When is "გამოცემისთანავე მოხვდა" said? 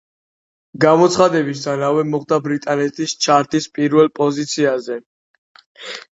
0.85-2.39